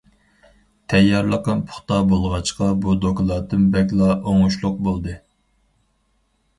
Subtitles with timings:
[0.93, 5.19] تەييارلىقىم پۇختا بولغاچقا بۇ دوكلاتىم بەكلا ئوڭۇشلۇق بولدى.